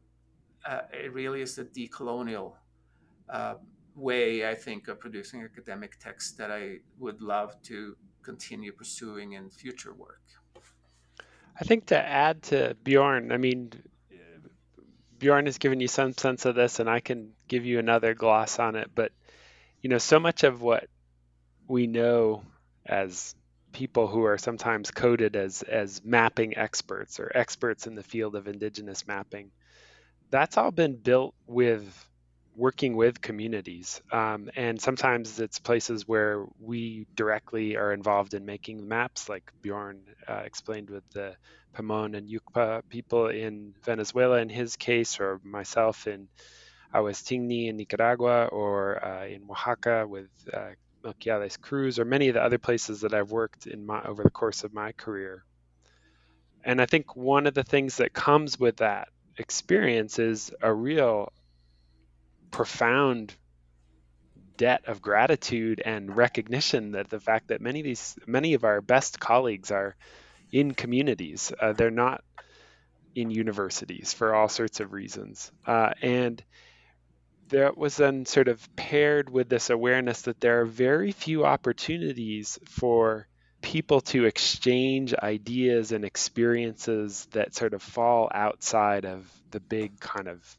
[0.65, 2.53] a it really is a decolonial
[3.29, 3.55] uh,
[3.95, 9.49] way, I think, of producing academic text that I would love to continue pursuing in
[9.49, 10.21] future work.
[11.55, 13.71] I think to add to Bjorn, I mean,
[15.17, 18.59] Bjorn has given you some sense of this, and I can give you another gloss
[18.59, 18.89] on it.
[18.93, 19.11] But
[19.81, 20.87] you know, so much of what
[21.67, 22.43] we know
[22.85, 23.35] as
[23.71, 28.47] people who are sometimes coded as as mapping experts or experts in the field of
[28.47, 29.51] indigenous mapping
[30.31, 32.08] that's all been built with
[32.59, 38.87] working with communities um, and sometimes it's places where we directly are involved in making
[38.87, 41.35] maps like bjorn uh, explained with the
[41.73, 46.27] Pemon and yucpa people in venezuela in his case or myself in
[46.93, 50.71] Tingni in Nicaragua or uh, in Oaxaca with uh,
[51.03, 54.29] Melquiades Cruz or many of the other places that I've worked in my over the
[54.29, 55.43] course of my career.
[56.63, 61.31] And I think one of the things that comes with that experience is a real
[62.51, 63.33] profound
[64.57, 68.81] debt of gratitude and recognition that the fact that many of these many of our
[68.81, 69.95] best colleagues are
[70.51, 71.51] in communities.
[71.59, 72.23] Uh, they're not
[73.15, 75.51] in universities for all sorts of reasons.
[75.65, 76.43] Uh, and
[77.49, 82.59] that was then sort of paired with this awareness that there are very few opportunities
[82.65, 83.27] for
[83.61, 90.27] people to exchange ideas and experiences that sort of fall outside of the big kind
[90.27, 90.57] of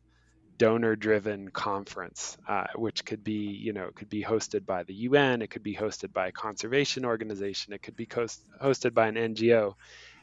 [0.60, 4.92] donor driven conference uh, which could be you know it could be hosted by the
[4.92, 9.08] un it could be hosted by a conservation organization it could be host- hosted by
[9.08, 9.72] an ngo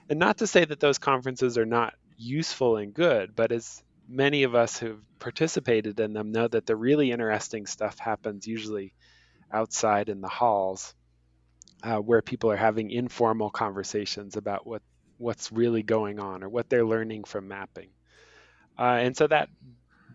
[0.09, 4.43] and not to say that those conferences are not useful and good but as many
[4.43, 8.93] of us who've participated in them know that the really interesting stuff happens usually
[9.51, 10.93] outside in the halls
[11.81, 14.83] uh, where people are having informal conversations about what
[15.17, 17.89] what's really going on or what they're learning from mapping.
[18.77, 19.49] Uh, and so that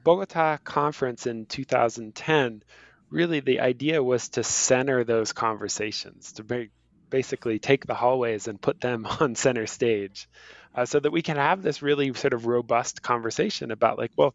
[0.02, 2.62] Bogota conference in 2010,
[3.10, 6.68] really the idea was to center those conversations, to
[7.10, 10.28] basically take the hallways and put them on center stage
[10.74, 14.34] uh, so that we can have this really sort of robust conversation about like, well,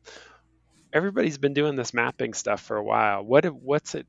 [0.94, 3.24] everybody's been doing this mapping stuff for a while.
[3.24, 4.08] What what's it?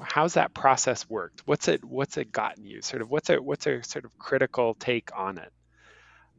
[0.00, 1.42] How's that process worked?
[1.46, 2.82] What's it what's it gotten you?
[2.82, 5.52] Sort of what's a what's a sort of critical take on it?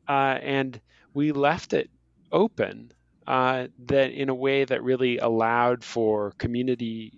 [0.07, 0.79] Uh, and
[1.13, 1.89] we left it
[2.31, 2.91] open
[3.31, 7.13] uh, that in a way that really allowed for community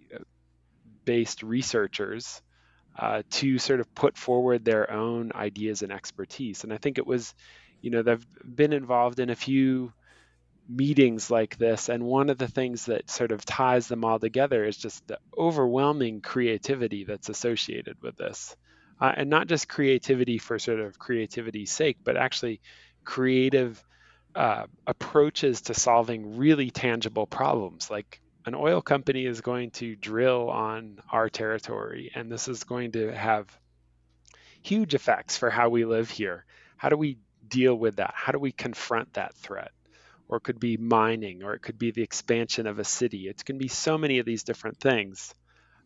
[1.05, 2.41] based researchers
[2.97, 6.63] uh, to sort of put forward their own ideas and expertise.
[6.63, 7.33] And I think it was
[7.83, 9.91] you know, they've been involved in a few
[10.69, 14.63] meetings like this and one of the things that sort of ties them all together
[14.63, 18.55] is just the overwhelming creativity that's associated with this
[19.01, 22.61] uh, and not just creativity for sort of creativity's sake but actually
[23.03, 23.83] creative
[24.35, 30.49] uh, approaches to solving really tangible problems like an oil company is going to drill
[30.49, 33.47] on our territory and this is going to have
[34.61, 36.45] huge effects for how we live here
[36.77, 37.17] how do we
[37.47, 38.13] deal with that?
[38.15, 39.71] How do we confront that threat?
[40.27, 43.27] Or it could be mining, or it could be the expansion of a city.
[43.27, 45.35] It can be so many of these different things.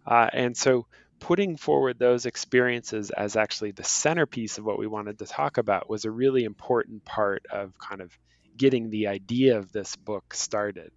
[0.06, 0.86] Uh, and so
[1.20, 5.90] putting forward those experiences as actually the centerpiece of what we wanted to talk about
[5.90, 8.18] was a really important part of kind of
[8.58, 10.91] getting the idea of this book started.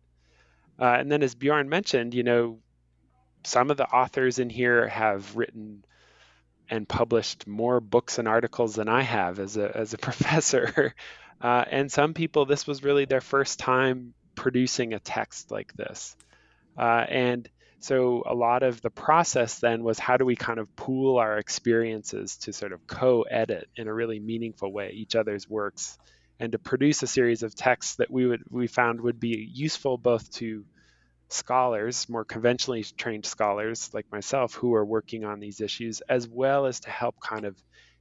[0.78, 2.58] Uh, and then, as Bjorn mentioned, you know,
[3.44, 5.84] some of the authors in here have written
[6.68, 10.94] and published more books and articles than I have as a as a professor.
[11.40, 16.14] Uh, and some people, this was really their first time producing a text like this.
[16.78, 17.48] Uh, and
[17.80, 21.38] so a lot of the process then was how do we kind of pool our
[21.38, 25.98] experiences to sort of co-edit in a really meaningful way each other's works
[26.40, 29.98] and to produce a series of texts that we would we found would be useful
[29.98, 30.64] both to
[31.28, 36.66] scholars, more conventionally trained scholars like myself, who are working on these issues, as well
[36.66, 37.54] as to help kind of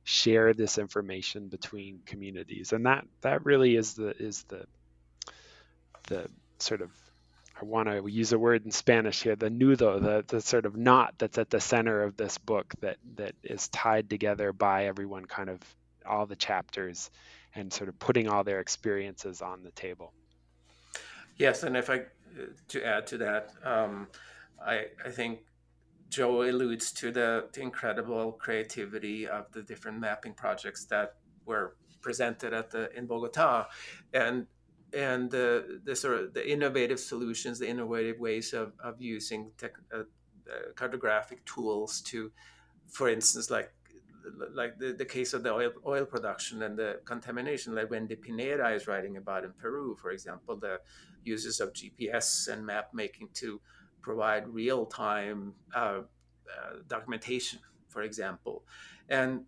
[0.06, 2.72] share this information between communities.
[2.72, 4.66] And that that really is the is the
[6.08, 6.30] the
[6.60, 6.92] sort of
[7.62, 10.78] I want to use a word in Spanish here, the nudo, the, the sort of
[10.78, 15.26] knot that's at the center of this book that that is tied together by everyone
[15.26, 15.60] kind of
[16.10, 17.12] all the chapters
[17.56, 20.14] and sort of putting all their experiences on the table.
[21.38, 22.04] Yes, and if I
[22.68, 24.08] to add to that, um,
[24.66, 25.40] I I think
[26.10, 32.54] Joe alludes to the, the incredible creativity of the different mapping projects that were presented
[32.54, 33.68] at the in Bogota,
[34.14, 34.48] and
[34.94, 39.74] and the, the sort of the innovative solutions, the innovative ways of, of using tech,
[39.94, 42.32] uh, uh, cartographic tools to,
[42.88, 43.72] for instance, like
[44.54, 48.16] like the, the case of the oil, oil production and the contamination, like when Wendy
[48.16, 50.80] Pineda is writing about in Peru, for example, the
[51.24, 53.60] uses of GPS and map making to
[54.02, 58.64] provide real time uh, uh, documentation, for example.
[59.10, 59.46] And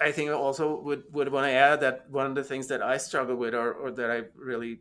[0.00, 2.82] I think I also would, would want to add that one of the things that
[2.82, 4.80] I struggled with or, or that I really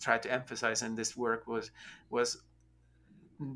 [0.00, 1.70] tried to emphasize in this work was
[2.10, 2.42] was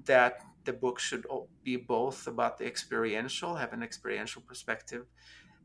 [0.05, 1.27] that the book should
[1.65, 5.07] be both about the experiential, have an experiential perspective,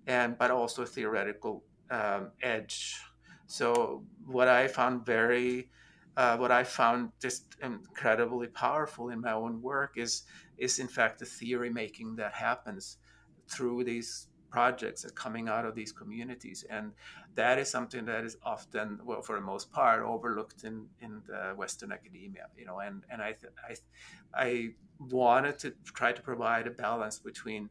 [0.07, 3.01] and but also a theoretical um, edge.
[3.47, 5.69] So what I found very,
[6.15, 10.23] uh, what I found just incredibly powerful in my own work is
[10.57, 12.97] is in fact the theory making that happens
[13.49, 16.63] through these projects are coming out of these communities.
[16.69, 16.91] And
[17.35, 21.53] that is something that is often well for the most part overlooked in in the
[21.55, 23.33] western academia you know and and i
[23.69, 23.75] i
[24.33, 24.69] i
[25.09, 27.69] wanted to try to provide a balance between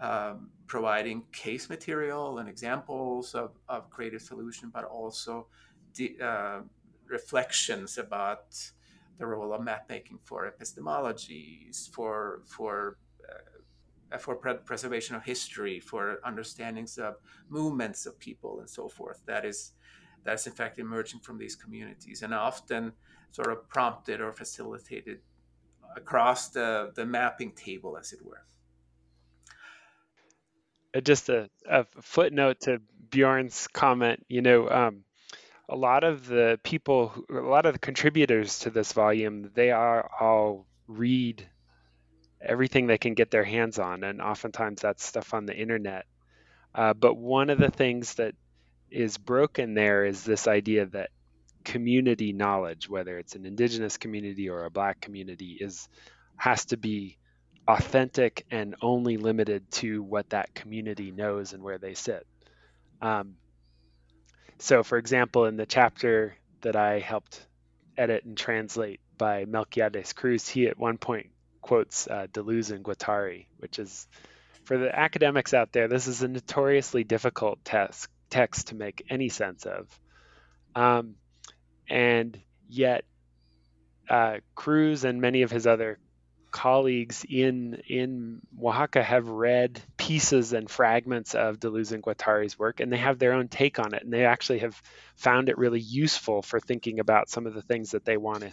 [0.00, 5.46] um, providing case material and examples of, of creative solution but also
[5.94, 6.60] the uh,
[7.08, 8.56] reflections about
[9.18, 12.96] the role of map making for epistemologies for for
[14.18, 17.16] for pre- preservation of history, for understandings of
[17.48, 19.22] movements of people and so forth.
[19.26, 19.72] That is
[20.24, 22.92] that's in fact emerging from these communities and often
[23.30, 25.18] sort of prompted or facilitated
[25.96, 28.42] across the, the mapping table, as it were.
[30.94, 35.04] Uh, just a, a footnote to Bjorn's comment, you know, um,
[35.68, 39.70] a lot of the people, who, a lot of the contributors to this volume, they
[39.70, 41.46] are all read
[42.44, 46.06] everything they can get their hands on, and oftentimes that's stuff on the internet.
[46.74, 48.34] Uh, but one of the things that
[48.90, 51.10] is broken there is this idea that
[51.64, 55.88] community knowledge, whether it's an indigenous community or a black community, is
[56.36, 57.16] has to be
[57.66, 62.26] authentic and only limited to what that community knows and where they sit.
[63.00, 63.36] Um,
[64.58, 67.46] so, for example, in the chapter that I helped
[67.96, 71.30] edit and translate by Melquiades Cruz, he at one point
[71.64, 74.06] quotes uh, Deleuze and Guattari, which is
[74.64, 79.30] for the academics out there, this is a notoriously difficult text, text to make any
[79.30, 79.88] sense of.
[80.74, 81.14] Um,
[81.88, 82.38] and
[82.68, 83.04] yet,
[84.10, 85.98] uh, Cruz and many of his other
[86.50, 92.92] colleagues in in Oaxaca have read pieces and fragments of Deleuze and Guattari's work, and
[92.92, 94.80] they have their own take on it, and they actually have
[95.16, 98.52] found it really useful for thinking about some of the things that they want to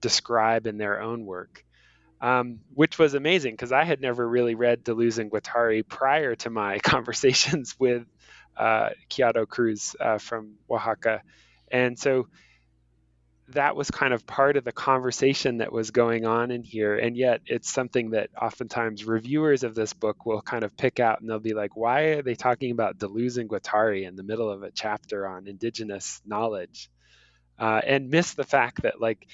[0.00, 1.64] describe in their own work
[2.22, 6.50] um, which was amazing because I had never really read Deleuze and Guattari prior to
[6.50, 8.06] my conversations with
[8.56, 11.22] uh, Kiado Cruz uh, from Oaxaca.
[11.70, 12.28] And so
[13.48, 16.96] that was kind of part of the conversation that was going on in here.
[16.96, 21.20] And yet it's something that oftentimes reviewers of this book will kind of pick out
[21.20, 24.48] and they'll be like, why are they talking about Deleuze and Guattari in the middle
[24.48, 26.88] of a chapter on indigenous knowledge?
[27.58, 29.26] Uh, and miss the fact that like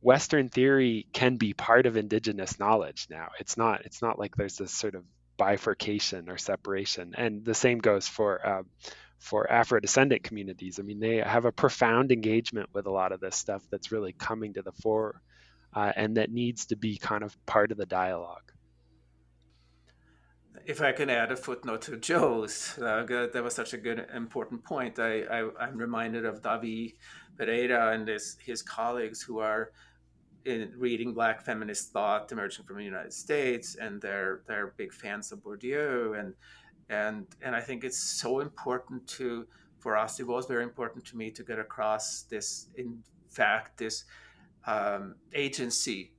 [0.00, 3.28] Western theory can be part of indigenous knowledge now.
[3.38, 3.84] It's not.
[3.84, 5.04] It's not like there's this sort of
[5.36, 7.14] bifurcation or separation.
[7.16, 8.66] And the same goes for um,
[9.18, 10.78] for Afro-descendant communities.
[10.78, 14.14] I mean, they have a profound engagement with a lot of this stuff that's really
[14.14, 15.20] coming to the fore,
[15.74, 18.52] uh, and that needs to be kind of part of the dialogue.
[20.64, 24.64] If I can add a footnote to Joe's, uh, that was such a good, important
[24.64, 24.98] point.
[24.98, 26.94] I, I, am reminded of Davi
[27.36, 29.70] Pereira and his, his colleagues who are
[30.44, 35.32] in reading black feminist thought emerging from the United States, and they're they're big fans
[35.32, 36.34] of Bourdieu, and
[36.88, 39.46] and and I think it's so important to
[39.78, 40.20] for us.
[40.20, 42.68] It was very important to me to get across this.
[42.76, 44.04] In fact, this
[44.66, 46.12] um, agency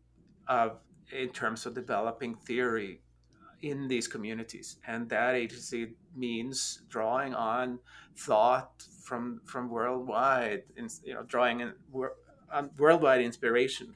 [0.48, 0.80] of
[1.12, 3.02] in terms of developing theory
[3.62, 7.80] in these communities, and that agency means drawing on
[8.16, 10.64] thought from from worldwide,
[11.04, 11.74] you know, drawing in,
[12.52, 13.96] on worldwide inspiration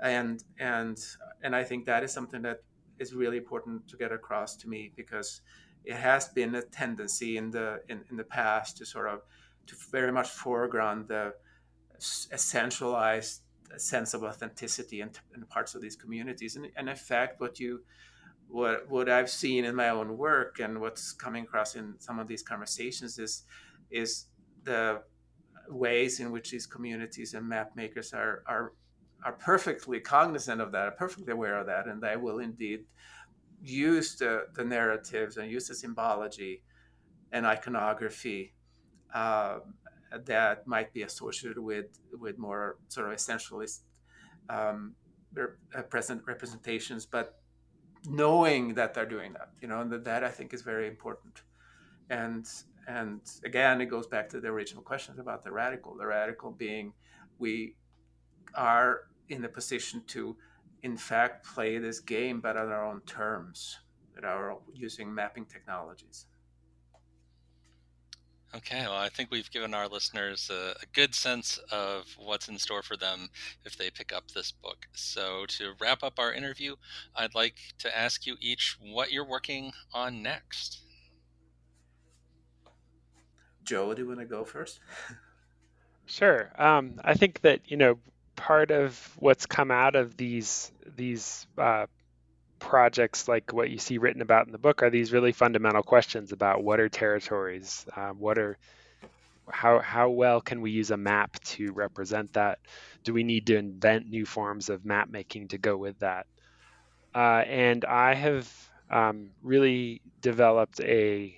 [0.00, 0.98] and and
[1.42, 2.62] and I think that is something that
[2.98, 5.40] is really important to get across to me because
[5.84, 9.20] it has been a tendency in the in, in the past to sort of
[9.66, 11.34] to very much foreground the
[12.30, 13.42] a centralized
[13.76, 16.56] sense of authenticity in, in parts of these communities.
[16.56, 17.82] And, and in fact, what you
[18.48, 22.28] what what I've seen in my own work and what's coming across in some of
[22.28, 23.44] these conversations is
[23.90, 24.26] is
[24.64, 25.02] the
[25.68, 28.72] ways in which these communities and map makers are are
[29.24, 32.84] are perfectly cognizant of that, are perfectly aware of that, and they will indeed
[33.62, 36.62] use the, the narratives and use the symbology
[37.32, 38.54] and iconography
[39.14, 39.58] uh,
[40.24, 41.86] that might be associated with
[42.18, 43.80] with more sort of essentialist
[44.48, 44.94] um,
[45.38, 47.40] uh, present representations, but
[48.08, 51.42] knowing that they're doing that, you know, and that, that I think is very important.
[52.10, 52.46] And
[52.86, 55.94] and again, it goes back to the original questions about the radical.
[55.96, 56.94] The radical being
[57.38, 57.76] we
[58.54, 60.36] are in the position to,
[60.82, 63.78] in fact, play this game, but on our own terms,
[64.14, 66.26] that are using mapping technologies.
[68.56, 72.58] Okay, well, I think we've given our listeners a, a, good sense of what's in
[72.58, 73.28] store for them
[73.66, 74.86] if they pick up this book.
[74.94, 76.74] So, to wrap up our interview,
[77.14, 80.80] I'd like to ask you each what you're working on next.
[83.64, 84.80] Joe, do you want to go first?
[86.06, 86.50] sure.
[86.56, 87.98] Um, I think that you know
[88.38, 91.86] part of what's come out of these these uh,
[92.60, 96.30] projects like what you see written about in the book are these really fundamental questions
[96.30, 98.56] about what are territories, um, what are
[99.50, 102.60] how how well can we use a map to represent that?
[103.02, 106.26] Do we need to invent new forms of map making to go with that?
[107.12, 111.36] Uh, and I have um, really developed a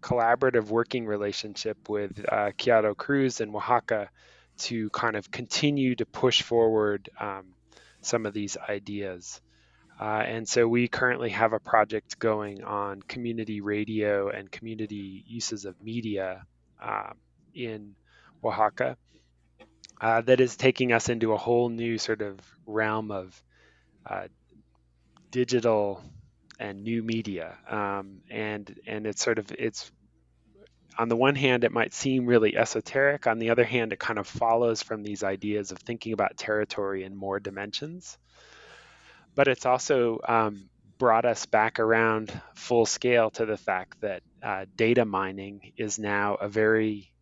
[0.00, 2.52] collaborative working relationship with uh,
[2.96, 4.08] Cruz in Oaxaca
[4.58, 7.46] to kind of continue to push forward um,
[8.00, 9.40] some of these ideas.
[10.00, 15.64] Uh, and so we currently have a project going on community radio and community uses
[15.64, 16.44] of media
[16.80, 17.10] uh,
[17.52, 17.94] in
[18.44, 18.96] Oaxaca
[20.00, 23.42] uh, that is taking us into a whole new sort of realm of
[24.06, 24.28] uh,
[25.30, 26.02] digital
[26.60, 27.56] and new media.
[27.68, 29.90] Um, and and it's sort of it's
[30.98, 33.26] on the one hand, it might seem really esoteric.
[33.26, 37.04] On the other hand, it kind of follows from these ideas of thinking about territory
[37.04, 38.18] in more dimensions
[39.38, 40.68] but it's also um,
[40.98, 46.34] brought us back around full scale to the fact that uh, data mining is now
[46.34, 47.12] a very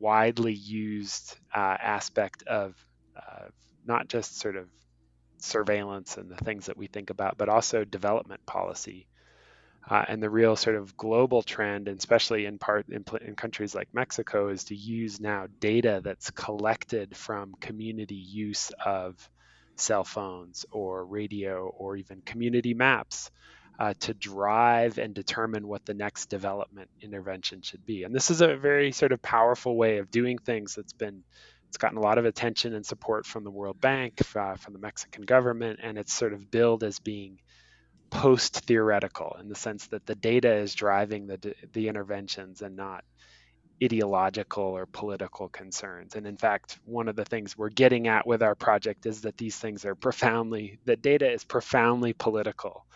[0.00, 2.74] widely used uh, aspect of
[3.16, 3.44] uh,
[3.86, 4.66] not just sort of
[5.38, 9.06] surveillance and the things that we think about, but also development policy.
[9.88, 13.74] Uh, and the real sort of global trend, and especially in part in, in, countries
[13.74, 19.28] like Mexico, is to use now data that's collected from community use of
[19.76, 23.30] cell phones or radio or even community maps
[23.78, 28.04] uh, to drive and determine what the next development intervention should be.
[28.04, 31.24] And this is a very sort of powerful way of doing things that's been
[31.68, 34.78] it's gotten a lot of attention and support from the World Bank, uh, from the
[34.78, 37.40] Mexican government, and it's sort of billed as being
[38.14, 43.04] post theoretical in the sense that the data is driving the the interventions and not
[43.82, 46.14] ideological or political concerns.
[46.14, 49.36] And in fact, one of the things we're getting at with our project is that
[49.36, 52.86] these things are profoundly, that data is profoundly political.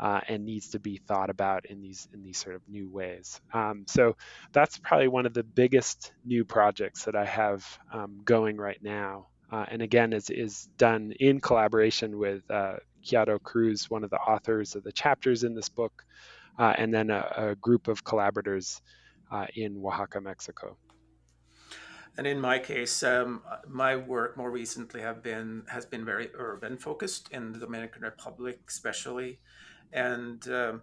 [0.00, 3.40] Uh, and needs to be thought about in these in these sort of new ways.
[3.52, 4.16] Um, so
[4.52, 9.26] that's probably one of the biggest new projects that I have um, going right now.
[9.50, 14.18] Uh, and again, is is done in collaboration with uh, Kiado Cruz, one of the
[14.18, 16.04] authors of the chapters in this book,
[16.58, 18.82] uh, and then a, a, group of collaborators
[19.30, 20.76] uh, in Oaxaca, Mexico.
[22.16, 26.76] And in my case, um, my work more recently have been has been very urban
[26.76, 29.38] focused in the Dominican Republic, especially,
[29.92, 30.82] and um,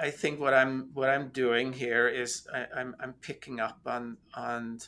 [0.00, 4.18] I think what I'm what I'm doing here is I, I'm I'm picking up on
[4.34, 4.78] on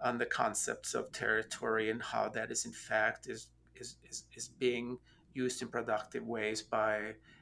[0.00, 4.48] on the concepts of territory and how that is in fact is is is, is
[4.48, 4.98] being
[5.44, 6.92] used in productive ways by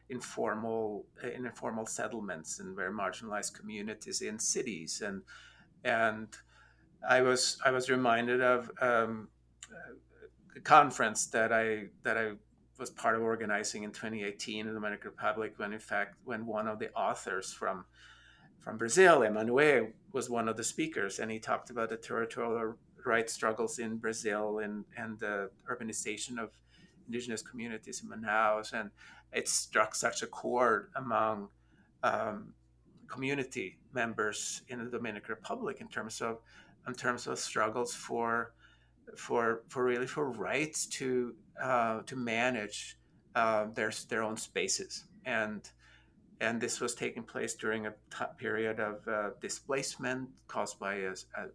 [0.09, 5.03] informal in informal settlements and very marginalized communities in cities.
[5.07, 5.23] And
[5.85, 6.29] and
[7.17, 9.29] I was I was reminded of um,
[10.57, 12.27] a conference that I that I
[12.79, 16.67] was part of organizing in 2018 in the Dominican Republic when in fact when one
[16.69, 17.87] of the authors from
[18.63, 22.75] from Brazil, Emmanuel, was one of the speakers, and he talked about the territorial
[23.05, 26.51] rights struggles in Brazil and and the urbanization of
[27.07, 28.91] indigenous communities in Manaus and
[29.33, 31.49] it struck such a chord among
[32.03, 32.53] um,
[33.09, 36.39] community members in the Dominican Republic in terms of
[36.87, 38.53] in terms of struggles for
[39.17, 42.99] for for really for rights to uh, to manage
[43.35, 45.05] uh, their their own spaces.
[45.25, 45.69] And
[46.41, 47.95] and this was taking place during a
[48.37, 51.47] period of uh, displacement caused by a, a,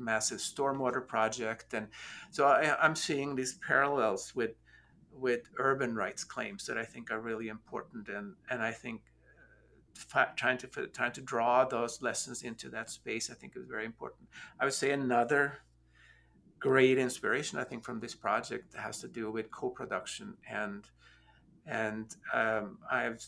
[0.00, 1.88] massive stormwater project, and
[2.30, 4.52] so I, I'm seeing these parallels with
[5.18, 9.02] with urban rights claims that I think are really important, and and I think
[10.36, 14.28] trying to trying to draw those lessons into that space, I think is very important.
[14.60, 15.58] I would say another
[16.60, 20.88] great inspiration, I think, from this project has to do with co-production and
[21.66, 23.18] and um, I'm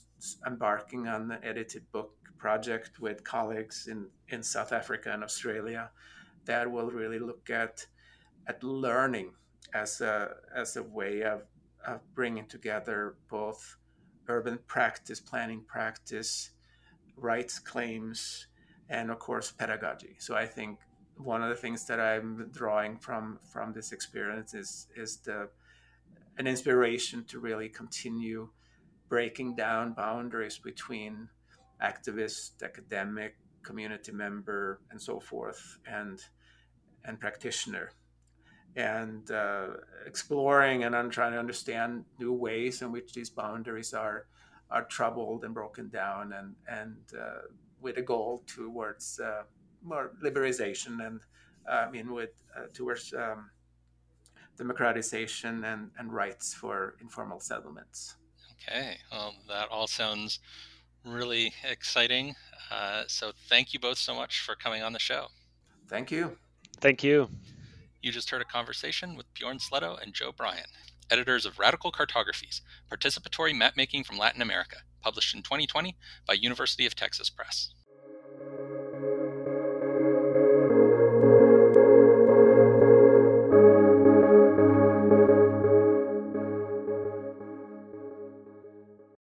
[0.46, 5.90] embarking on an edited book project with colleagues in in South Africa and Australia
[6.46, 7.86] that will really look at
[8.46, 9.32] at learning
[9.74, 11.42] as a as a way of,
[11.86, 13.76] of bringing together both
[14.28, 16.50] urban practice, planning practice,
[17.16, 18.46] rights claims,
[18.88, 20.16] and of course pedagogy.
[20.18, 20.78] So I think
[21.16, 25.48] one of the things that I'm drawing from from this experience is is the
[26.38, 28.48] an inspiration to really continue
[29.08, 31.28] breaking down boundaries between
[31.82, 36.20] activist, academic, community member, and so forth, and
[37.04, 37.92] and practitioner,
[38.76, 39.68] and uh,
[40.06, 44.26] exploring and I'm trying to understand new ways in which these boundaries are
[44.70, 47.42] are troubled and broken down, and and uh,
[47.80, 49.42] with a goal towards uh,
[49.82, 51.20] more liberalization and
[51.68, 53.50] uh, I mean with uh, towards um,
[54.56, 58.16] democratization and, and rights for informal settlements.
[58.52, 60.38] Okay, well, that all sounds
[61.04, 62.34] really exciting.
[62.70, 65.28] Uh, so thank you both so much for coming on the show.
[65.88, 66.36] Thank you.
[66.80, 67.30] Thank you.
[68.02, 70.68] You just heard a conversation with Bjorn Sletto and Joe Bryan
[71.10, 75.96] editors of Radical Cartographies Participatory Mapmaking from Latin America, published in 2020
[76.26, 77.74] by University of Texas Press.